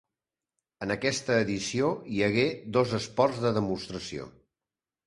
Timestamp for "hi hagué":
2.15-2.47